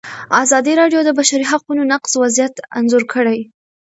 [0.43, 3.39] ازادي راډیو د د بشري حقونو نقض وضعیت انځور کړی.